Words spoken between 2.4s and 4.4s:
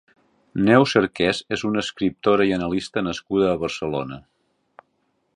i analista nascuda a Barcelona.